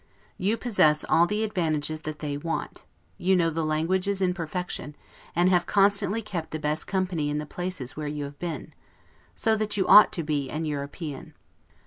You 0.39 0.57
possess 0.57 1.05
all 1.07 1.27
the 1.27 1.43
advantages 1.43 2.01
that 2.01 2.17
they 2.17 2.35
want; 2.35 2.85
you 3.19 3.35
know 3.35 3.51
the 3.51 3.63
languages 3.63 4.19
in 4.19 4.33
perfection, 4.33 4.95
and 5.35 5.47
have 5.49 5.67
constantly 5.67 6.23
kept 6.23 6.49
the 6.49 6.57
best 6.57 6.87
company 6.87 7.29
in 7.29 7.37
the 7.37 7.45
places 7.45 7.95
where 7.95 8.07
you 8.07 8.23
have 8.23 8.39
been; 8.39 8.73
so 9.35 9.55
that 9.55 9.77
you 9.77 9.87
ought 9.87 10.11
to 10.13 10.23
be 10.23 10.49
an 10.49 10.65
European. 10.65 11.35